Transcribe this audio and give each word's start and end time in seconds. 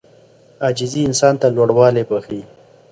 عاجزي 0.63 1.01
انسان 1.09 1.33
ته 1.41 1.47
لوړوالی 1.55 2.03
بښي. 2.09 2.41